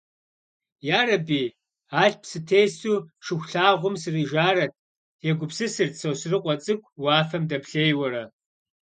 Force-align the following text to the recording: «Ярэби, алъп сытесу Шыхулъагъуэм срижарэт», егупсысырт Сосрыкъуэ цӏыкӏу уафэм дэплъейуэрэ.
«Ярэби, 0.99 1.41
алъп 2.01 2.21
сытесу 2.29 2.93
Шыхулъагъуэм 3.25 3.95
срижарэт», 4.01 4.73
егупсысырт 5.29 5.93
Сосрыкъуэ 5.99 6.55
цӏыкӏу 6.63 6.91
уафэм 7.03 7.43
дэплъейуэрэ. 7.49 8.23